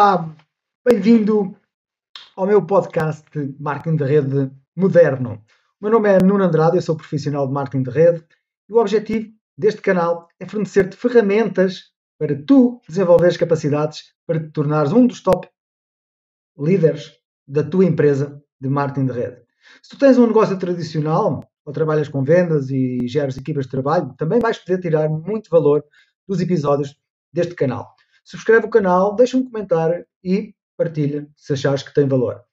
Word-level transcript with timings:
Olá, 0.00 0.32
bem-vindo 0.88 1.56
ao 2.36 2.46
meu 2.46 2.64
podcast 2.64 3.24
de 3.32 3.52
Marketing 3.60 3.96
de 3.96 4.04
Rede 4.04 4.52
Moderno. 4.76 5.42
O 5.80 5.84
meu 5.84 5.90
nome 5.90 6.08
é 6.08 6.22
Nuno 6.22 6.44
Andrade, 6.44 6.76
eu 6.76 6.82
sou 6.82 6.96
profissional 6.96 7.48
de 7.48 7.52
Marketing 7.52 7.82
de 7.82 7.90
Rede 7.90 8.24
e 8.68 8.72
o 8.72 8.76
objetivo 8.76 9.32
deste 9.58 9.80
canal 9.80 10.28
é 10.38 10.46
fornecer-te 10.46 10.96
ferramentas 10.96 11.90
para 12.16 12.40
tu 12.46 12.80
desenvolveres 12.88 13.36
capacidades 13.36 14.14
para 14.24 14.38
te 14.38 14.52
tornares 14.52 14.92
um 14.92 15.04
dos 15.04 15.20
top 15.20 15.48
líderes 16.56 17.18
da 17.44 17.64
tua 17.64 17.84
empresa 17.84 18.40
de 18.60 18.68
marketing 18.68 19.06
de 19.06 19.12
rede. 19.14 19.42
Se 19.82 19.90
tu 19.90 19.98
tens 19.98 20.16
um 20.16 20.28
negócio 20.28 20.56
tradicional 20.56 21.42
ou 21.64 21.72
trabalhas 21.72 22.08
com 22.08 22.22
vendas 22.22 22.70
e 22.70 22.98
geres 23.08 23.36
equipas 23.36 23.64
de 23.64 23.72
trabalho, 23.72 24.14
também 24.16 24.38
vais 24.38 24.58
poder 24.58 24.80
tirar 24.80 25.08
muito 25.08 25.50
valor 25.50 25.84
dos 26.24 26.40
episódios 26.40 26.96
deste 27.32 27.56
canal. 27.56 27.97
Subscreve 28.28 28.66
o 28.66 28.70
canal, 28.70 29.16
deixa 29.16 29.38
um 29.38 29.42
comentário 29.42 30.04
e 30.22 30.54
partilha 30.76 31.26
se 31.34 31.54
achares 31.54 31.82
que 31.82 31.94
tem 31.94 32.06
valor. 32.06 32.44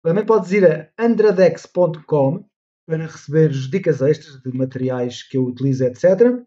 Também 0.00 0.24
podes 0.24 0.52
ir 0.52 0.64
a 0.64 0.88
andradex.com 0.96 2.44
para 2.86 2.98
receber 2.98 3.48
dicas 3.48 4.00
extras 4.00 4.40
de 4.40 4.56
materiais 4.56 5.24
que 5.24 5.36
eu 5.36 5.44
utilizo, 5.44 5.82
etc. 5.82 6.40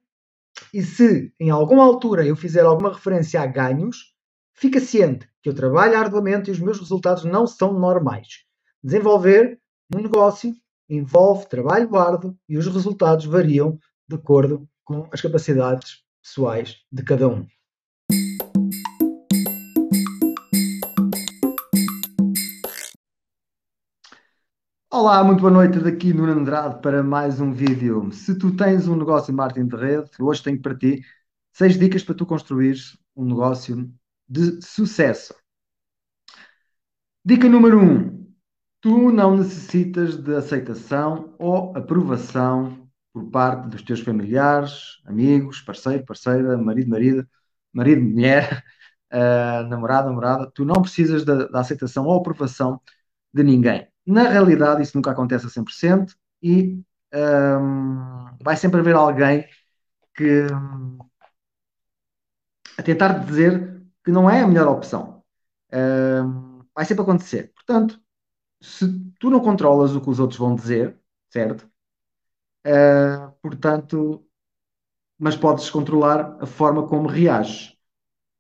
E 0.74 0.82
se 0.84 1.34
em 1.38 1.50
alguma 1.50 1.84
altura 1.84 2.26
eu 2.26 2.34
fizer 2.34 2.62
alguma 2.62 2.94
referência 2.94 3.42
a 3.42 3.46
ganhos, 3.46 4.16
fica 4.54 4.80
ciente 4.80 5.30
que 5.44 5.50
eu 5.50 5.54
trabalho 5.54 5.98
arduamente 5.98 6.50
e 6.50 6.54
os 6.54 6.60
meus 6.62 6.80
resultados 6.80 7.26
não 7.26 7.46
são 7.46 7.78
normais. 7.78 8.46
Desenvolver 8.82 9.60
um 9.94 10.00
negócio 10.00 10.56
envolve 10.90 11.46
trabalho 11.50 11.94
árduo 11.98 12.38
e 12.48 12.58
os 12.58 12.68
resultados 12.68 13.26
variam 13.26 13.78
de 14.08 14.16
acordo 14.16 14.66
com 14.86 15.10
as 15.12 15.20
capacidades 15.20 16.06
pessoais 16.24 16.78
de 16.90 17.04
cada 17.04 17.28
um. 17.28 17.46
Olá, 24.94 25.24
muito 25.24 25.40
boa 25.40 25.52
noite 25.52 25.80
daqui 25.80 26.14
no 26.14 26.26
Andrade 26.26 26.82
para 26.82 27.02
mais 27.02 27.40
um 27.40 27.52
vídeo. 27.54 28.12
Se 28.12 28.38
tu 28.38 28.54
tens 28.56 28.88
um 28.90 28.96
negócio 28.98 29.32
em 29.32 29.36
marketing 29.36 29.68
de 29.70 29.76
rede, 29.78 30.10
hoje 30.20 30.44
tenho 30.44 30.62
para 30.62 30.78
ti 30.78 31.02
seis 31.54 31.80
dicas 31.80 32.04
para 32.04 32.14
tu 32.16 32.26
construires 32.26 32.98
um 33.16 33.26
negócio 33.26 33.90
de 34.28 34.62
sucesso. 34.62 35.34
Dica 37.24 37.48
número 37.48 37.80
um: 37.82 38.28
tu 38.82 39.12
não 39.12 39.38
necessitas 39.38 40.18
de 40.18 40.36
aceitação 40.36 41.36
ou 41.40 41.76
aprovação 41.78 42.90
por 43.14 43.30
parte 43.32 43.70
dos 43.70 43.82
teus 43.84 44.02
familiares, 44.02 45.02
amigos, 45.06 45.62
parceiro, 45.62 46.06
parceira, 46.06 46.58
marido, 46.58 46.90
marido, 46.90 47.30
marido, 47.74 48.02
mulher, 48.02 48.64
uh, 49.14 49.68
namorada. 49.70 50.52
Tu 50.54 50.66
não 50.66 50.82
precisas 50.82 51.24
da 51.26 51.60
aceitação 51.60 52.06
ou 52.06 52.18
aprovação 52.18 52.82
de 53.34 53.44
ninguém. 53.44 53.91
Na 54.06 54.30
realidade, 54.30 54.82
isso 54.82 54.98
nunca 54.98 55.12
acontece 55.12 55.46
a 55.46 55.50
100% 55.50 56.16
e 56.42 56.82
um, 57.14 58.38
vai 58.42 58.56
sempre 58.58 58.80
haver 58.80 58.96
alguém 58.96 59.48
que 60.16 60.48
a 62.78 62.84
tentar 62.84 63.26
dizer 63.26 63.82
que 64.04 64.12
não 64.12 64.30
é 64.30 64.42
a 64.42 64.48
melhor 64.48 64.68
opção. 64.68 65.24
Um, 65.74 66.64
vai 66.76 66.86
sempre 66.86 67.04
acontecer. 67.04 67.52
Portanto, 67.54 68.02
se 68.62 68.86
tu 69.20 69.30
não 69.30 69.40
controlas 69.42 69.96
o 69.96 70.02
que 70.02 70.10
os 70.10 70.20
outros 70.20 70.40
vão 70.40 70.56
dizer, 70.56 71.00
certo? 71.30 71.70
Uh, 72.66 73.32
portanto, 73.42 74.26
mas 75.18 75.36
podes 75.36 75.70
controlar 75.70 76.38
a 76.42 76.46
forma 76.46 76.88
como 76.88 77.08
reages, 77.08 77.78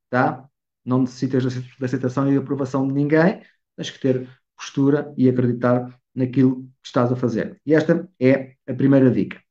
tá? 0.09 0.49
Não 0.85 1.01
necessitas 1.01 1.43
da 1.79 1.85
aceitação 1.85 2.31
e 2.31 2.37
aprovação 2.37 2.87
de 2.87 2.93
ninguém, 2.93 3.43
tens 3.75 3.89
que 3.91 3.99
ter 3.99 4.40
postura 4.61 5.11
e 5.17 5.27
acreditar 5.27 5.99
naquilo 6.13 6.63
que 6.81 6.87
estás 6.87 7.11
a 7.11 7.15
fazer. 7.15 7.59
E 7.65 7.73
esta 7.73 8.07
é 8.19 8.55
a 8.67 8.73
primeira 8.73 9.09
dica. 9.09 9.41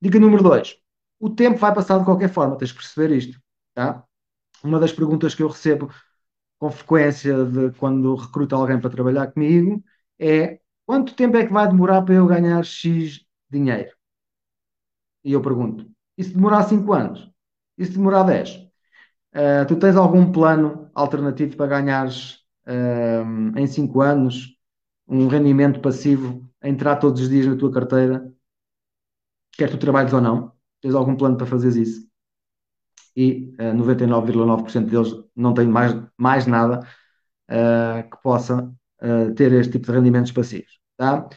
Dica 0.00 0.20
número 0.20 0.42
dois. 0.42 0.76
O 1.18 1.28
tempo 1.30 1.58
vai 1.58 1.74
passar 1.74 1.98
de 1.98 2.04
qualquer 2.04 2.28
forma, 2.28 2.56
tens 2.56 2.68
de 2.68 2.76
perceber 2.76 3.14
isto. 3.14 3.40
Tá? 3.74 4.04
Uma 4.62 4.78
das 4.78 4.92
perguntas 4.92 5.34
que 5.34 5.42
eu 5.42 5.48
recebo 5.48 5.92
com 6.58 6.70
frequência 6.70 7.44
de 7.44 7.72
quando 7.72 8.14
recruto 8.14 8.54
alguém 8.54 8.80
para 8.80 8.90
trabalhar 8.90 9.32
comigo 9.32 9.82
é 10.18 10.60
quanto 10.86 11.14
tempo 11.14 11.36
é 11.36 11.44
que 11.44 11.52
vai 11.52 11.66
demorar 11.66 12.02
para 12.02 12.14
eu 12.14 12.26
ganhar 12.26 12.64
X 12.64 13.24
dinheiro? 13.50 13.90
E 15.24 15.32
eu 15.32 15.42
pergunto, 15.42 15.90
e 16.16 16.24
se 16.24 16.34
demorar 16.34 16.64
5 16.64 16.92
anos? 16.92 17.30
E 17.78 17.84
se 17.84 17.92
demorar 17.92 18.24
10? 18.24 18.56
Uh, 18.56 19.62
ah, 19.62 19.64
tu 19.64 19.76
tens 19.76 19.96
algum 19.96 20.30
plano 20.30 20.90
alternativo 20.94 21.56
para 21.56 21.80
ganhares 21.80 22.42
uh, 22.66 23.58
em 23.58 23.66
5 23.66 24.00
anos 24.00 24.51
um 25.12 25.28
rendimento 25.28 25.80
passivo 25.80 26.48
a 26.60 26.68
entrar 26.68 26.96
todos 26.96 27.20
os 27.20 27.28
dias 27.28 27.46
na 27.46 27.56
tua 27.56 27.70
carteira, 27.70 28.32
quer 29.52 29.70
tu 29.70 29.78
trabalhes 29.78 30.12
ou 30.12 30.20
não, 30.20 30.52
tens 30.80 30.94
algum 30.94 31.14
plano 31.16 31.36
para 31.36 31.46
fazeres 31.46 31.76
isso. 31.76 32.08
E 33.14 33.54
uh, 33.60 33.74
99,9% 33.76 34.86
deles 34.88 35.12
não 35.36 35.52
têm 35.52 35.66
mais, 35.68 35.94
mais 36.16 36.46
nada 36.46 36.80
uh, 37.50 38.10
que 38.10 38.22
possa 38.22 38.64
uh, 39.02 39.34
ter 39.34 39.52
este 39.52 39.72
tipo 39.72 39.86
de 39.86 39.92
rendimentos 39.92 40.32
passivos. 40.32 40.80
Tá? 40.96 41.28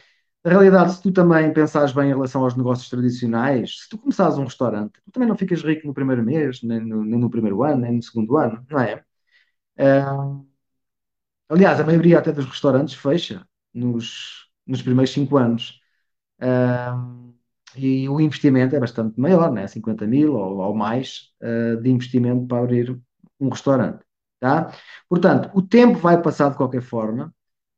Na 0.42 0.50
realidade, 0.50 0.94
se 0.94 1.02
tu 1.02 1.12
também 1.12 1.52
pensares 1.52 1.92
bem 1.92 2.06
em 2.06 2.14
relação 2.14 2.44
aos 2.44 2.56
negócios 2.56 2.88
tradicionais, 2.88 3.82
se 3.82 3.88
tu 3.90 3.98
começares 3.98 4.38
um 4.38 4.44
restaurante, 4.44 5.00
tu 5.04 5.10
também 5.12 5.28
não 5.28 5.36
ficas 5.36 5.62
rico 5.62 5.86
no 5.86 5.92
primeiro 5.94 6.22
mês, 6.24 6.62
nem 6.62 6.80
no, 6.80 7.04
nem 7.04 7.18
no 7.20 7.28
primeiro 7.30 7.62
ano, 7.62 7.82
nem 7.82 7.96
no 7.96 8.02
segundo 8.02 8.36
ano, 8.38 8.64
não 8.70 8.80
é? 8.80 9.04
Uh, 9.78 10.46
aliás, 11.48 11.80
a 11.80 11.84
maioria 11.84 12.18
até 12.18 12.32
dos 12.32 12.46
restaurantes 12.46 12.94
fecha 12.94 13.46
nos, 13.76 14.48
nos 14.66 14.82
primeiros 14.82 15.12
5 15.12 15.36
anos. 15.36 15.80
Uh, 16.40 17.34
e 17.76 18.08
o 18.08 18.20
investimento 18.20 18.74
é 18.74 18.80
bastante 18.80 19.20
maior, 19.20 19.52
né? 19.52 19.66
50 19.66 20.06
mil 20.06 20.34
ou, 20.34 20.58
ou 20.58 20.74
mais 20.74 21.32
uh, 21.42 21.80
de 21.80 21.90
investimento 21.90 22.46
para 22.46 22.62
abrir 22.62 22.98
um 23.38 23.48
restaurante. 23.48 24.04
Tá? 24.40 24.72
Portanto, 25.08 25.50
o 25.54 25.62
tempo 25.62 25.98
vai 25.98 26.20
passar 26.20 26.50
de 26.50 26.56
qualquer 26.56 26.82
forma, 26.82 27.34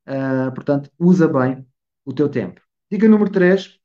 uh, 0.09 0.53
portanto, 0.55 0.91
usa 0.99 1.29
bem 1.29 1.67
o 2.05 2.13
teu 2.13 2.29
tempo. 2.29 2.61
Dica 2.91 3.09
número 3.09 3.31
3. 3.31 3.79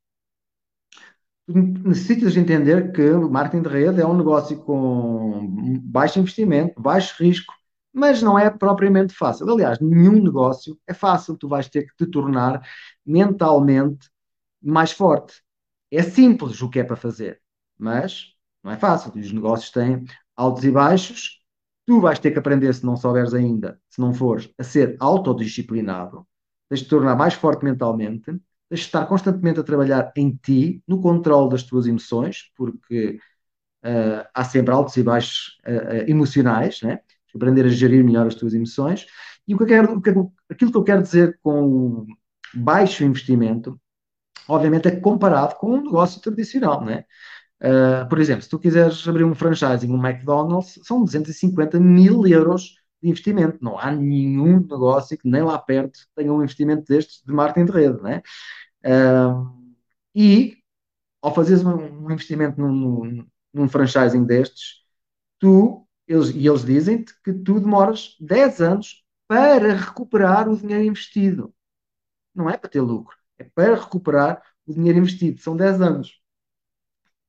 Necessitas 1.48 2.34
de 2.34 2.40
entender 2.40 2.92
que 2.94 3.02
o 3.02 3.30
marketing 3.30 3.64
de 3.64 3.70
rede 3.70 4.02
é 4.02 4.06
um 4.06 4.16
negócio 4.16 4.58
com 4.64 5.46
baixo 5.82 6.20
investimento, 6.20 6.82
baixo 6.82 7.22
risco, 7.22 7.54
mas 7.94 8.22
não 8.22 8.38
é 8.38 8.50
propriamente 8.50 9.14
fácil. 9.14 9.50
Aliás, 9.50 9.80
nenhum 9.80 10.22
negócio 10.22 10.78
é 10.88 10.94
fácil. 10.94 11.38
Tu 11.38 11.48
vais 11.48 11.70
ter 11.70 11.84
que 11.84 11.96
te 11.98 12.08
tornar 12.10 12.68
mentalmente 13.06 14.10
mais 14.62 14.92
forte. 14.92 15.42
É 15.92 16.02
simples 16.02 16.62
o 16.62 16.70
que 16.70 16.80
é 16.80 16.84
para 16.84 16.96
fazer, 16.96 17.42
mas 17.78 18.34
não 18.64 18.72
é 18.72 18.78
fácil. 18.78 19.12
Os 19.16 19.32
negócios 19.32 19.70
têm 19.72 20.06
altos 20.36 20.64
e 20.64 20.72
baixos. 20.72 21.42
Tu 21.86 22.00
vais 22.00 22.18
ter 22.20 22.32
que 22.32 22.40
aprender, 22.40 22.74
se 22.74 22.86
não 22.86 22.96
souberes 22.96 23.34
ainda, 23.34 23.80
se 23.90 24.00
não 24.00 24.14
fores, 24.14 24.50
a 24.58 24.64
ser 24.64 24.96
autodisciplinado. 25.00 26.26
Tens 26.70 26.80
de 26.80 26.86
te 26.86 26.90
tornar 26.90 27.16
mais 27.16 27.34
forte 27.34 27.64
mentalmente. 27.64 28.26
Tens 28.26 28.80
de 28.80 28.86
estar 28.86 29.06
constantemente 29.06 29.60
a 29.60 29.64
trabalhar 29.64 30.12
em 30.16 30.32
ti, 30.36 30.82
no 30.88 31.02
controle 31.02 31.50
das 31.50 31.64
tuas 31.64 31.86
emoções, 31.86 32.52
porque 32.56 33.20
uh, 33.86 34.28
há 34.34 34.44
sempre 34.44 34.74
altos 34.74 34.96
e 34.98 35.04
baixos 35.04 35.60
uh, 35.68 36.06
uh, 36.06 36.10
emocionais, 36.10 36.82
né? 36.82 37.00
Aprender 37.36 37.66
a 37.66 37.70
gerir 37.70 38.04
melhor 38.04 38.28
as 38.28 38.36
tuas 38.36 38.54
emoções. 38.54 39.06
E 39.48 39.54
o 39.54 39.58
que 39.58 39.64
eu 39.64 39.68
quero, 39.68 40.02
aquilo 40.50 40.72
que 40.72 40.78
eu 40.78 40.84
quero 40.84 41.02
dizer 41.02 41.40
com 41.42 42.06
baixo 42.54 43.04
investimento, 43.04 43.80
obviamente, 44.48 44.88
é 44.88 44.96
comparado 44.96 45.56
com 45.56 45.72
um 45.72 45.84
negócio 45.84 46.22
tradicional, 46.22 46.84
né? 46.84 47.06
Uh, 47.62 48.08
por 48.10 48.20
exemplo, 48.20 48.44
se 48.44 48.50
tu 48.50 48.60
quiseres 48.60 49.08
abrir 49.08 49.24
um 49.24 49.34
franchising, 49.34 49.92
um 49.92 50.06
McDonald's, 50.06 50.80
são 50.84 51.04
250 51.04 51.80
mil 51.80 52.28
euros 52.28 52.76
de 53.02 53.10
investimento. 53.10 53.58
Não 53.62 53.80
há 53.80 53.92
nenhum 53.92 54.60
negócio 54.60 55.18
que 55.18 55.30
nem 55.30 55.44
lá 55.44 55.58
perto 55.58 56.00
tenha 56.16 56.34
um 56.34 56.44
investimento 56.44 56.84
destes 56.86 57.24
de 57.26 57.34
marketing 57.34 57.66
de 57.66 57.72
rede, 57.72 58.02
né? 58.02 58.22
Uh, 58.86 59.74
e 60.14 60.58
ao 61.22 61.34
fazeres 61.34 61.64
um, 61.64 62.06
um 62.06 62.12
investimento 62.12 62.60
num, 62.60 63.26
num 63.54 63.70
franchising 63.70 64.26
destes, 64.26 64.84
tu 65.40 65.83
eles, 66.08 66.30
e 66.30 66.48
eles 66.48 66.66
dizem-te 66.66 67.14
que 67.22 67.34
tu 67.34 67.60
demoras 67.60 68.16
10 68.20 68.62
anos 68.62 69.04
para 69.28 69.74
recuperar 69.74 70.50
o 70.50 70.58
dinheiro 70.58 70.84
investido. 70.84 71.54
Não 72.36 72.50
é 72.50 72.58
para 72.58 72.70
ter 72.70 72.82
lucro, 72.82 73.16
é 73.38 73.44
para 73.46 73.76
recuperar 73.76 74.42
o 74.68 74.74
dinheiro 74.74 75.00
investido. 75.00 75.42
São 75.42 75.56
10 75.56 75.82
anos. 75.82 76.22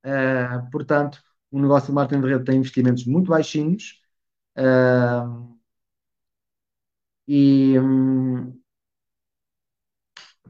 Uh, 0.05 0.71
portanto, 0.71 1.23
o 1.51 1.59
negócio 1.61 1.89
de 1.89 1.95
marketing 1.95 2.23
de 2.23 2.29
rede 2.29 2.45
tem 2.45 2.59
investimentos 2.59 3.07
muito 3.07 3.29
baixinhos. 3.31 4.03
Uh, 4.57 5.55
e 7.27 7.79
um, 7.79 8.61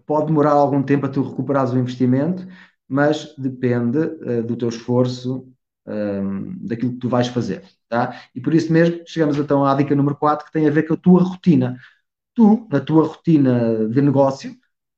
pode 0.06 0.26
demorar 0.26 0.52
algum 0.52 0.82
tempo 0.82 1.06
a 1.06 1.08
tu 1.08 1.22
recuperares 1.22 1.72
o 1.72 1.78
investimento, 1.78 2.46
mas 2.88 3.34
depende 3.36 3.98
uh, 3.98 4.42
do 4.42 4.56
teu 4.56 4.68
esforço 4.68 5.53
um, 5.86 6.66
daquilo 6.66 6.92
que 6.92 6.98
tu 6.98 7.08
vais 7.08 7.28
fazer. 7.28 7.64
Tá? 7.88 8.20
E 8.34 8.40
por 8.40 8.54
isso 8.54 8.72
mesmo 8.72 9.02
chegamos 9.06 9.36
então 9.36 9.64
à 9.64 9.74
dica 9.74 9.94
número 9.94 10.16
4, 10.16 10.46
que 10.46 10.52
tem 10.52 10.66
a 10.66 10.70
ver 10.70 10.84
com 10.84 10.94
a 10.94 10.96
tua 10.96 11.22
rotina. 11.22 11.78
Tu, 12.34 12.66
na 12.70 12.80
tua 12.80 13.06
rotina 13.06 13.88
de 13.88 14.02
negócio, 14.02 14.56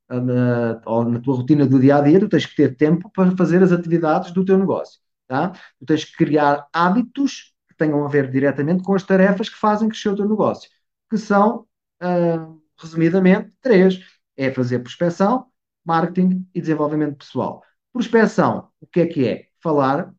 na, 0.08 0.80
ou 0.86 1.04
na 1.04 1.20
tua 1.20 1.36
rotina 1.36 1.66
do 1.66 1.80
dia 1.80 1.96
a 1.96 2.00
dia, 2.00 2.20
tu 2.20 2.28
tens 2.28 2.46
que 2.46 2.56
ter 2.56 2.76
tempo 2.76 3.10
para 3.10 3.36
fazer 3.36 3.62
as 3.62 3.72
atividades 3.72 4.30
do 4.32 4.44
teu 4.44 4.58
negócio. 4.58 5.00
Tá? 5.26 5.50
Tu 5.78 5.86
tens 5.86 6.04
que 6.04 6.16
criar 6.16 6.66
hábitos 6.72 7.54
que 7.68 7.76
tenham 7.76 8.04
a 8.04 8.08
ver 8.08 8.30
diretamente 8.30 8.82
com 8.82 8.94
as 8.94 9.02
tarefas 9.02 9.48
que 9.48 9.56
fazem 9.56 9.88
crescer 9.88 10.10
o 10.10 10.16
teu 10.16 10.28
negócio, 10.28 10.70
que 11.10 11.18
são, 11.18 11.66
uh, 12.02 12.62
resumidamente, 12.78 13.52
três: 13.60 14.00
é 14.36 14.50
fazer 14.50 14.78
prospecção, 14.80 15.46
marketing 15.84 16.48
e 16.54 16.60
desenvolvimento 16.60 17.18
pessoal. 17.18 17.62
Prospecção, 17.92 18.70
o 18.80 18.86
que 18.86 19.00
é 19.00 19.06
que 19.06 19.28
é? 19.28 19.48
Falar 19.60 20.14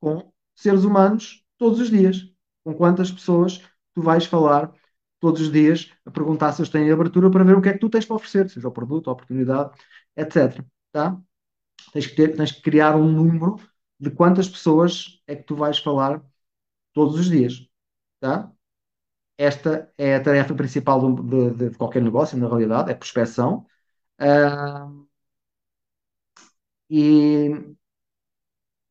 com 0.00 0.32
seres 0.56 0.84
humanos 0.84 1.44
todos 1.58 1.80
os 1.80 1.90
dias. 1.90 2.32
Com 2.64 2.74
quantas 2.74 3.10
pessoas 3.10 3.62
tu 3.94 4.02
vais 4.02 4.26
falar 4.26 4.72
todos 5.20 5.40
os 5.42 5.52
dias 5.52 5.92
a 6.04 6.10
perguntar 6.10 6.52
se 6.52 6.62
eles 6.62 6.70
têm 6.70 6.90
abertura 6.90 7.30
para 7.30 7.44
ver 7.44 7.56
o 7.56 7.62
que 7.62 7.68
é 7.68 7.72
que 7.74 7.78
tu 7.78 7.90
tens 7.90 8.06
para 8.06 8.16
oferecer, 8.16 8.48
seja 8.50 8.68
o 8.68 8.72
produto, 8.72 9.10
a 9.10 9.12
oportunidade, 9.12 9.72
etc. 10.16 10.64
Tá? 10.92 11.20
Tens, 11.92 12.06
que 12.06 12.16
ter, 12.16 12.36
tens 12.36 12.52
que 12.52 12.62
criar 12.62 12.96
um 12.96 13.10
número 13.12 13.56
de 13.98 14.10
quantas 14.10 14.48
pessoas 14.48 15.22
é 15.26 15.36
que 15.36 15.44
tu 15.44 15.56
vais 15.56 15.78
falar 15.78 16.22
todos 16.92 17.18
os 17.18 17.30
dias. 17.30 17.68
Tá? 18.20 18.52
Esta 19.38 19.92
é 19.98 20.16
a 20.16 20.22
tarefa 20.22 20.54
principal 20.54 21.14
de, 21.14 21.50
de, 21.52 21.70
de 21.70 21.76
qualquer 21.78 22.02
negócio, 22.02 22.38
na 22.38 22.48
realidade, 22.48 22.90
é 22.90 22.94
prospecção. 22.94 23.66
Uh, 24.20 25.08
e, 26.88 27.76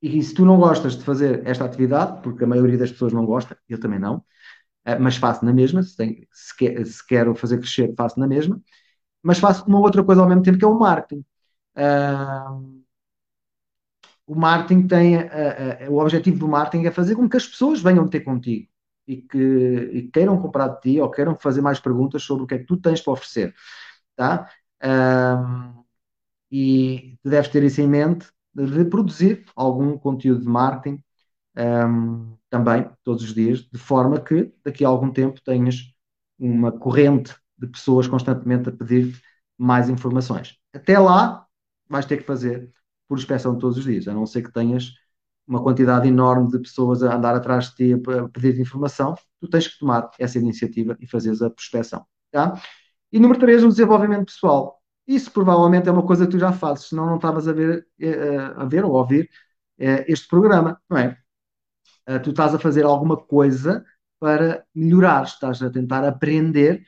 e 0.02 0.22
se 0.24 0.34
tu 0.34 0.46
não 0.46 0.58
gostas 0.58 0.98
de 0.98 1.04
fazer 1.04 1.46
esta 1.48 1.66
atividade, 1.66 2.22
porque 2.22 2.44
a 2.44 2.48
maioria 2.48 2.78
das 2.78 2.92
pessoas 2.92 3.14
não 3.14 3.26
gosta, 3.26 3.58
eu 3.68 3.80
também 3.80 4.00
não, 4.00 4.18
uh, 4.18 5.00
mas 5.00 5.18
faço 5.18 5.46
na 5.46 5.54
mesma, 5.54 5.84
se, 5.84 5.96
tem, 5.98 6.28
se, 6.32 6.56
quer, 6.58 6.86
se, 6.86 7.06
quero 7.06 7.36
fazer 7.36 7.58
crescer, 7.60 7.94
faço 7.98 8.20
na 8.20 8.28
mesma, 8.28 8.62
mas 9.24 9.40
faço 9.40 9.66
uma 9.68 9.80
outra 9.80 10.04
coisa 10.04 10.22
ao 10.22 10.28
mesmo 10.30 10.44
tempo 10.44 10.58
que 10.58 10.66
é 10.66 10.68
o 10.68 10.80
marketing. 10.80 11.26
Uh, 11.78 12.84
o 14.28 14.36
marketing 14.36 14.88
tem, 14.88 15.16
o 15.90 15.98
objetivo 15.98 16.38
do 16.38 16.48
marketing 16.48 16.86
é 16.86 16.92
fazer 16.92 17.16
com 17.16 17.28
que 17.28 17.38
as 17.38 17.48
pessoas 17.48 17.82
venham 17.82 18.08
ter 18.08 18.20
contigo 18.22 18.70
e 19.08 19.18
que 19.24 19.38
e 19.38 20.04
queiram 20.12 20.40
comprar 20.40 20.68
de 20.70 20.82
ti 20.82 21.02
ou 21.02 21.10
queiram 21.10 21.36
fazer 21.36 21.62
mais 21.62 21.80
perguntas 21.80 22.22
sobre 22.24 22.44
o 22.44 22.48
que 22.48 22.54
é 22.56 22.60
que 22.60 22.66
tu 22.66 22.78
tens 22.78 23.02
para 23.02 23.14
oferecer. 23.14 23.56
Tá? 24.16 24.50
Um, 24.84 25.84
e 26.52 27.18
tu 27.24 27.30
deves 27.30 27.50
ter 27.50 27.64
isso 27.64 27.82
em 27.82 27.88
mente 27.88 28.28
de 28.66 28.86
produzir 28.86 29.46
algum 29.56 29.98
conteúdo 29.98 30.42
de 30.42 30.48
marketing 30.48 31.04
um, 31.58 32.38
também, 32.50 32.90
todos 33.04 33.24
os 33.24 33.34
dias, 33.34 33.60
de 33.62 33.78
forma 33.78 34.20
que 34.20 34.52
daqui 34.64 34.84
a 34.86 34.88
algum 34.88 35.12
tempo 35.12 35.42
tenhas 35.44 35.94
uma 36.38 36.72
corrente 36.72 37.36
de 37.58 37.68
pessoas 37.68 38.08
constantemente 38.08 38.70
a 38.70 38.72
pedir 38.72 39.20
mais 39.58 39.90
informações. 39.90 40.58
Até 40.74 40.98
lá, 40.98 41.46
vais 41.88 42.06
ter 42.06 42.18
que 42.18 42.24
fazer 42.24 42.72
por 43.08 43.18
inspeção 43.18 43.58
todos 43.58 43.78
os 43.78 43.84
dias, 43.84 44.08
a 44.08 44.14
não 44.14 44.26
ser 44.26 44.44
que 44.44 44.52
tenhas 44.54 44.94
uma 45.48 45.64
quantidade 45.64 46.08
enorme 46.08 46.50
de 46.50 46.60
pessoas 46.60 47.02
a 47.04 47.16
andar 47.16 47.36
atrás 47.36 47.72
de 47.72 47.76
ti 47.76 47.94
a 47.94 48.30
pedir 48.30 48.60
informação, 48.60 49.16
tu 49.42 49.50
tens 49.50 49.68
que 49.68 49.80
tomar 49.80 50.10
essa 50.20 50.38
iniciativa 50.38 50.96
e 51.00 51.08
fazeres 51.08 51.42
a 51.42 51.50
prospeção. 51.50 52.06
Tá? 52.32 52.54
E 53.12 53.20
número 53.20 53.40
3, 53.40 53.64
o 53.64 53.70
desenvolvimento 53.70 54.26
pessoal. 54.28 54.79
Isso 55.10 55.32
provavelmente 55.32 55.90
é 55.90 55.92
uma 55.92 56.06
coisa 56.06 56.26
que 56.28 56.32
tu 56.34 56.38
já 56.38 56.52
fazes, 56.54 56.90
senão 56.90 57.08
não 57.08 57.16
estavas 57.16 57.48
a 57.48 57.52
ver, 57.52 57.88
eh, 58.00 58.38
a 58.56 58.64
ver 58.66 58.86
ou 58.86 58.96
a 58.96 59.00
ouvir 59.00 59.28
eh, 59.80 60.06
este 60.08 60.28
programa, 60.28 60.80
não 60.88 61.00
é? 61.00 61.18
Eh, 62.08 62.20
tu 62.20 62.30
estás 62.30 62.54
a 62.54 62.60
fazer 62.60 62.86
alguma 62.86 63.18
coisa 63.18 63.84
para 64.20 64.64
melhorar, 64.76 65.24
estás 65.24 65.64
a 65.64 65.72
tentar 65.72 66.06
aprender 66.08 66.84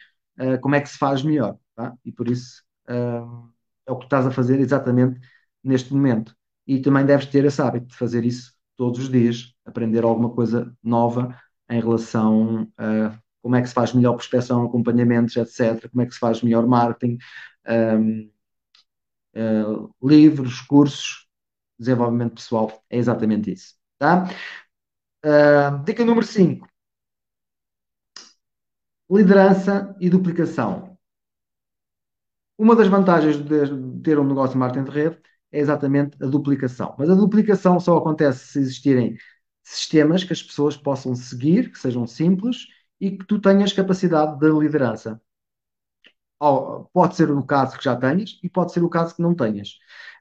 como 0.62 0.75
é 0.75 0.81
que 0.81 0.89
se 0.89 0.97
faz 0.97 1.23
melhor, 1.23 1.57
tá? 1.75 1.95
E 2.06 2.12
por 2.12 2.27
isso 2.27 2.63
é 2.88 3.91
o 3.91 3.97
que 3.97 4.06
estás 4.06 4.25
a 4.25 4.31
fazer 4.31 4.59
exatamente 4.59 5.19
neste 5.63 5.94
momento. 5.94 6.35
E 6.67 6.79
também 6.79 7.06
deves 7.06 7.25
ter 7.27 7.45
esse 7.45 7.62
hábito 7.62 7.88
de 7.88 7.95
fazer 7.95 8.25
isso 8.25 8.53
todos 8.77 9.00
os 9.00 9.09
dias, 9.09 9.53
aprender 9.65 10.03
alguma 10.03 10.29
coisa 10.29 10.75
nova 10.83 11.35
em 11.69 11.79
relação 11.79 12.67
a 12.77 13.17
como 13.41 13.56
é 13.56 13.62
que 13.62 13.67
se 13.67 13.74
faz 13.74 13.94
melhor 13.94 14.13
prospecção, 14.13 14.63
acompanhamentos, 14.65 15.35
etc., 15.35 15.89
como 15.89 16.03
é 16.03 16.06
que 16.06 16.13
se 16.13 16.19
faz 16.19 16.41
melhor 16.44 16.67
marketing, 16.67 17.17
um, 17.68 18.31
uh, 19.36 19.94
livros, 20.02 20.62
cursos, 20.62 21.28
desenvolvimento 21.78 22.36
pessoal, 22.36 22.84
é 22.90 22.98
exatamente 22.98 23.52
isso. 23.52 23.75
Tá? 23.98 24.25
Uh, 25.25 25.84
dica 25.84 26.04
número 26.06 26.25
5. 26.25 26.68
Liderança 29.10 29.96
e 30.00 30.10
duplicação. 30.10 30.98
Uma 32.58 32.75
das 32.75 32.88
vantagens 32.88 33.38
de 33.38 34.02
ter 34.04 34.19
um 34.19 34.28
negócio 34.28 34.54
de 34.54 34.60
marketing 34.60 34.86
de 34.86 34.92
rede 34.92 35.22
é 35.52 35.60
exatamente 35.60 36.16
a 36.24 36.28
duplicação. 36.28 36.96
Mas 36.98 37.10
a 37.10 37.16
duplicação 37.16 37.80
só 37.80 37.98
acontece 37.98 38.48
se 38.54 38.60
existirem 38.60 39.18
sistemas 39.63 40.24
que 40.24 40.34
as 40.34 40.42
pessoas 40.42 40.78
possam 40.78 41.16
seguir, 41.16 41.72
que 41.72 41.80
sejam 41.80 42.06
simples 42.08 42.68
e 43.00 43.18
que 43.18 43.25
tu 43.25 43.40
tenhas 43.40 43.74
capacidade 43.74 44.40
de 44.40 44.50
liderança. 44.50 45.22
Pode 46.91 47.15
ser 47.15 47.29
o 47.29 47.43
caso 47.43 47.77
que 47.77 47.83
já 47.83 47.95
tenhas 47.95 48.39
e 48.41 48.49
pode 48.49 48.71
ser 48.73 48.83
o 48.83 48.89
caso 48.89 49.15
que 49.15 49.21
não 49.21 49.35
tenhas. 49.35 49.77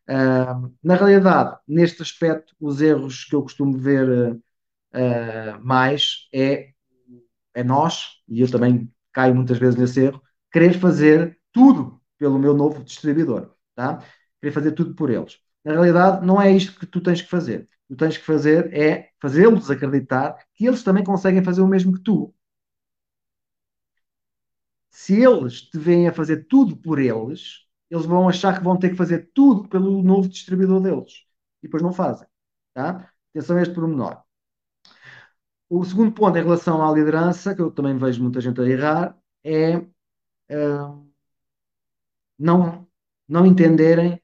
Uh, 0.09 0.75
na 0.83 0.95
realidade, 0.97 1.57
neste 1.67 2.03
aspecto, 2.03 2.55
os 2.61 2.81
erros 2.83 3.25
que 3.25 3.35
eu 3.35 3.43
costumo 3.43 3.79
ver 3.79 4.33
uh, 4.33 5.65
mais 5.65 6.29
é, 6.35 6.73
é 7.55 7.65
nós, 7.65 8.23
e 8.29 8.43
eu 8.43 8.51
também 8.51 8.93
caio 9.13 9.35
muitas 9.35 9.59
vezes 9.59 9.77
nesse 9.77 10.01
erro, 10.01 10.23
querer 10.53 10.75
fazer 10.79 11.39
tudo 11.53 12.01
pelo 12.19 12.39
meu 12.39 12.55
novo 12.55 12.85
distribuidor. 12.85 13.55
Tá? 13.75 14.05
Querer 14.41 14.53
fazer 14.53 14.73
tudo 14.73 14.95
por 14.95 15.11
eles. 15.11 15.39
Na 15.65 15.73
realidade, 15.73 16.27
não 16.27 16.41
é 16.41 16.51
isto 16.53 16.79
que 16.79 16.87
tu 16.87 17.01
tens 17.01 17.23
que 17.23 17.29
fazer. 17.31 17.69
Tu 17.89 17.97
tens 17.97 18.19
que 18.19 18.25
fazer 18.25 18.73
é 18.75 19.11
fazê-los 19.21 19.71
acreditar 19.71 20.37
que 20.55 20.67
eles 20.67 20.83
também 20.83 21.03
conseguem 21.03 21.43
fazer 21.43 21.63
o 21.63 21.67
mesmo 21.67 21.95
que 21.95 22.03
tu 22.03 22.35
se 24.91 25.15
eles 25.23 25.63
te 25.63 25.79
vêm 25.79 26.09
a 26.09 26.13
fazer 26.13 26.47
tudo 26.49 26.77
por 26.77 26.99
eles, 26.99 27.67
eles 27.91 28.07
vão 28.07 28.29
achar 28.29 28.57
que 28.59 28.65
vão 28.65 28.79
ter 28.79 28.91
que 28.91 28.97
fazer 28.97 29.31
tudo 29.35 29.69
pelo 29.69 30.03
novo 30.03 30.29
distribuidor 30.29 30.81
deles. 30.81 31.25
E 31.63 31.67
depois 31.67 31.83
não 31.83 31.93
fazem. 31.93 32.27
Tá? 32.75 33.13
Atenção 33.31 33.57
a 33.57 33.63
este 33.63 33.75
pormenor. 33.75 34.23
O 35.69 35.85
segundo 35.85 36.13
ponto 36.13 36.37
em 36.37 36.43
relação 36.43 36.83
à 36.85 36.93
liderança, 36.93 37.55
que 37.55 37.63
eu 37.63 37.71
também 37.71 37.97
vejo 37.97 38.23
muita 38.23 38.41
gente 38.41 38.61
a 38.61 38.65
errar, 38.65 39.19
é 39.45 39.79
uh, 39.79 41.11
não, 42.39 42.89
não 43.29 43.47
entenderem 43.47 44.21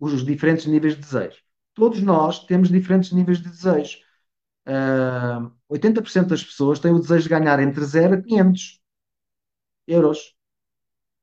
os 0.00 0.24
diferentes 0.24 0.66
níveis 0.66 0.94
de 0.94 1.00
desejo. 1.00 1.38
Todos 1.74 2.02
nós 2.02 2.44
temos 2.46 2.68
diferentes 2.68 3.12
níveis 3.12 3.38
de 3.38 3.48
desejo. 3.48 3.98
Uh, 4.66 5.52
80% 5.70 6.26
das 6.26 6.44
pessoas 6.44 6.80
têm 6.80 6.92
o 6.92 7.00
desejo 7.00 7.24
de 7.24 7.28
ganhar 7.28 7.60
entre 7.60 7.84
0 7.84 8.14
a 8.14 8.22
500 8.22 8.77
euros. 9.88 10.34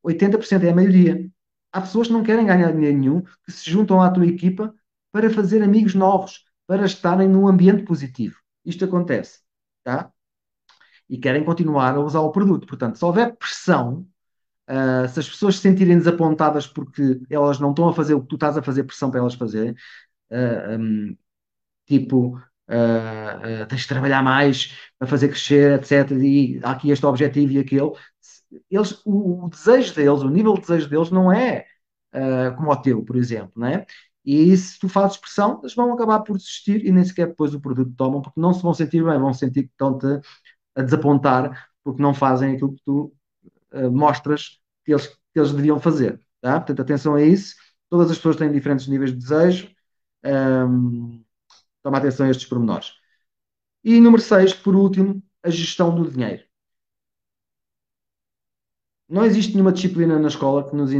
80% 0.03 0.63
é 0.63 0.69
a 0.71 0.75
maioria. 0.75 1.29
Há 1.71 1.81
pessoas 1.81 2.07
que 2.07 2.13
não 2.13 2.23
querem 2.23 2.45
ganhar 2.45 2.71
dinheiro 2.71 2.97
nenhum, 2.97 3.21
que 3.43 3.51
se 3.51 3.69
juntam 3.69 4.01
à 4.01 4.09
tua 4.09 4.25
equipa 4.25 4.73
para 5.11 5.29
fazer 5.29 5.63
amigos 5.63 5.95
novos, 5.95 6.43
para 6.67 6.85
estarem 6.85 7.27
num 7.27 7.47
ambiente 7.47 7.83
positivo. 7.83 8.37
Isto 8.65 8.85
acontece, 8.85 9.39
tá? 9.83 10.11
E 11.09 11.17
querem 11.17 11.43
continuar 11.43 11.95
a 11.95 11.99
usar 11.99 12.21
o 12.21 12.31
produto. 12.31 12.67
Portanto, 12.67 12.97
se 12.97 13.05
houver 13.05 13.35
pressão, 13.37 14.07
uh, 14.69 15.07
se 15.07 15.19
as 15.19 15.29
pessoas 15.29 15.55
se 15.55 15.61
sentirem 15.61 15.97
desapontadas 15.97 16.67
porque 16.67 17.21
elas 17.29 17.59
não 17.59 17.71
estão 17.71 17.87
a 17.89 17.93
fazer 17.93 18.13
o 18.13 18.21
que 18.21 18.27
tu 18.27 18.35
estás 18.35 18.57
a 18.57 18.63
fazer 18.63 18.83
pressão 18.83 19.11
para 19.11 19.19
elas 19.19 19.35
fazerem, 19.35 19.73
uh, 19.73 19.75
ah, 20.73 20.77
um, 20.79 21.17
tipo, 21.85 22.41
uh, 22.69 23.63
uh, 23.63 23.67
tens 23.67 23.81
de 23.81 23.87
trabalhar 23.87 24.23
mais 24.23 24.75
para 24.97 25.07
fazer 25.07 25.29
crescer, 25.29 25.79
etc. 25.79 26.11
E 26.11 26.59
há 26.63 26.71
aqui 26.71 26.91
este 26.91 27.05
objetivo 27.05 27.53
e 27.53 27.59
aquele 27.59 27.91
eles, 28.69 29.01
o, 29.05 29.45
o, 29.45 29.49
desejo 29.49 29.93
deles, 29.95 30.21
o 30.21 30.29
nível 30.29 30.53
de 30.53 30.61
desejo 30.61 30.89
deles 30.89 31.11
não 31.11 31.31
é 31.31 31.65
uh, 32.13 32.55
como 32.55 32.71
o 32.71 32.75
teu, 32.75 33.03
por 33.03 33.15
exemplo, 33.15 33.51
né? 33.55 33.85
E 34.23 34.55
se 34.57 34.79
tu 34.79 34.89
fazes 34.89 35.17
pressão, 35.17 35.59
eles 35.61 35.75
vão 35.75 35.93
acabar 35.93 36.19
por 36.21 36.37
desistir 36.37 36.85
e 36.85 36.91
nem 36.91 37.03
sequer 37.03 37.27
depois 37.27 37.53
o 37.53 37.61
produto 37.61 37.93
tomam, 37.95 38.21
porque 38.21 38.39
não 38.39 38.53
se 38.53 38.61
vão 38.63 38.73
sentir 38.73 39.03
bem, 39.03 39.19
vão 39.19 39.33
sentir 39.33 39.63
que 39.63 39.71
estão-te 39.71 40.07
a 40.75 40.81
desapontar 40.81 41.69
porque 41.83 42.01
não 42.01 42.13
fazem 42.13 42.55
aquilo 42.55 42.73
que 42.73 42.81
tu 42.83 43.13
uh, 43.73 43.91
mostras 43.91 44.59
que 44.83 44.91
eles, 44.93 45.07
que 45.07 45.39
eles 45.39 45.51
deviam 45.53 45.79
fazer. 45.79 46.19
Tá? 46.41 46.59
Portanto, 46.59 46.81
atenção 46.81 47.15
a 47.15 47.21
isso. 47.21 47.55
Todas 47.89 48.09
as 48.09 48.17
pessoas 48.17 48.35
têm 48.37 48.51
diferentes 48.51 48.87
níveis 48.87 49.11
de 49.11 49.17
desejo. 49.17 49.69
Um, 50.25 51.23
toma 51.85 51.99
atenção 51.99 52.25
a 52.25 52.31
estes 52.31 52.47
pormenores. 52.47 52.93
E 53.83 53.99
número 54.01 54.21
6, 54.21 54.55
por 54.55 54.75
último, 54.75 55.21
a 55.43 55.49
gestão 55.51 55.95
do 55.95 56.09
dinheiro 56.09 56.43
não 59.07 59.25
existe 59.25 59.53
nenhuma 59.53 59.71
disciplina 59.71 60.17
na 60.19 60.27
escola 60.27 60.67
que 60.67 60.75
nos 60.75 60.91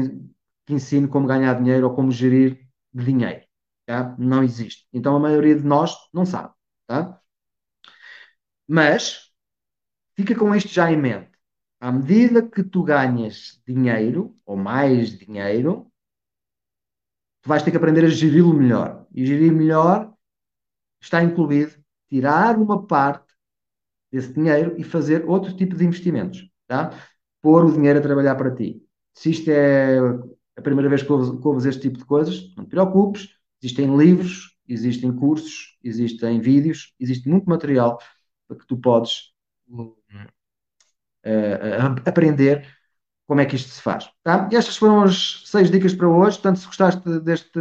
ensine 0.70 1.08
como 1.08 1.28
ganhar 1.28 1.56
dinheiro 1.56 1.88
ou 1.88 1.96
como 1.96 2.12
gerir 2.12 2.68
dinheiro. 2.94 3.46
Tá? 3.86 4.16
Não 4.18 4.44
existe. 4.44 4.88
Então 4.94 5.16
a 5.16 5.20
maioria 5.20 5.56
de 5.56 5.66
nós 5.66 5.96
não 6.14 6.26
sabe. 6.26 6.54
Tá? 6.88 7.20
Mas 8.68 9.32
fica 10.16 10.36
com 10.36 10.54
isto 10.56 10.70
já 10.70 10.92
em 10.92 10.98
mente. 10.98 11.32
À 11.80 11.92
medida 11.92 12.48
que 12.48 12.64
tu 12.64 12.84
ganhas 12.84 13.62
dinheiro, 13.68 14.36
ou 14.46 14.56
mais 14.56 15.18
dinheiro, 15.18 15.92
tu 17.42 17.50
vais 17.50 17.64
ter 17.64 17.72
que 17.72 17.78
aprender 17.78 18.06
a 18.06 18.10
geri-lo 18.10 18.54
melhor. 18.54 19.08
E 19.14 19.26
gerir 19.26 19.52
melhor 19.52 20.15
está 21.06 21.24
incluído 21.24 21.74
tirar 22.10 22.58
uma 22.58 22.86
parte 22.86 23.34
desse 24.12 24.34
dinheiro 24.34 24.76
e 24.78 24.84
fazer 24.84 25.26
outro 25.28 25.56
tipo 25.56 25.76
de 25.76 25.86
investimentos, 25.86 26.50
tá? 26.68 26.92
Pôr 27.42 27.66
o 27.66 27.72
dinheiro 27.72 28.00
a 28.00 28.02
trabalhar 28.02 28.36
para 28.36 28.54
ti. 28.54 28.82
Se 29.14 29.32
isto 29.32 29.50
é 29.50 29.98
a 30.58 30.62
primeira 30.62 30.90
vez 30.90 31.04
que 31.04 31.12
ouves, 31.12 31.30
que 31.30 31.48
ouves 31.48 31.66
este 31.66 31.82
tipo 31.82 31.98
de 31.98 32.06
coisas, 32.06 32.54
não 32.56 32.66
te 32.66 32.70
preocupes, 32.70 33.30
existem 33.62 33.96
livros, 33.96 34.56
existem 34.68 35.14
cursos, 35.16 35.78
existem 35.84 36.40
vídeos, 36.40 36.94
existe 37.00 37.30
muito 37.30 37.50
material 37.50 38.00
para 38.48 38.58
que 38.58 38.68
tu 38.68 38.78
podes 38.78 39.34
uh, 39.70 39.96
aprender 42.06 42.68
como 43.28 43.42
é 43.42 43.46
que 43.46 43.56
isto 43.56 43.70
se 43.70 43.82
faz. 43.82 44.10
Tá? 44.24 44.48
Estas 44.52 44.78
foram 44.78 45.02
as 45.02 45.44
seis 45.46 45.70
dicas 45.72 45.94
para 45.94 46.08
hoje. 46.08 46.38
Portanto, 46.38 46.60
se 46.60 46.68
gostaste 46.68 47.20
deste 47.22 47.60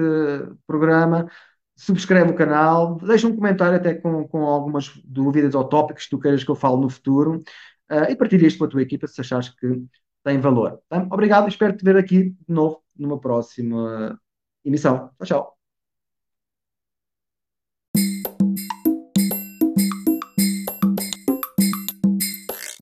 programa, 0.67 1.29
subscreve 1.77 2.31
o 2.31 2.37
canal, 2.37 2.97
deixa 2.97 3.27
um 3.27 3.35
comentário 3.35 3.77
até 3.77 3.95
com, 3.95 4.27
com 4.29 4.45
algumas 4.45 4.89
dúvidas 5.05 5.55
ou 5.55 5.65
tópicos 5.65 6.05
que 6.05 6.11
tu 6.11 6.19
queiras 6.19 6.45
que 6.45 6.51
eu 6.51 6.55
fale 6.55 6.77
no 6.77 6.89
futuro 6.89 7.43
uh, 7.91 8.11
e 8.11 8.17
partilha 8.17 8.47
isto 8.47 8.59
com 8.59 8.65
a 8.65 8.69
tua 8.69 8.83
equipa 8.83 9.07
se 9.07 9.21
achares 9.21 9.49
que 9.49 9.83
tem 10.23 10.41
valor. 10.41 10.81
Tá? 10.89 11.07
Obrigado, 11.11 11.49
espero 11.49 11.77
te 11.77 11.85
ver 11.85 11.97
aqui 11.97 12.31
de 12.31 12.55
novo 12.55 12.83
numa 12.97 13.19
próxima 13.21 14.19
emissão. 14.65 15.11
Tchau, 15.19 15.27
tchau. 15.27 15.64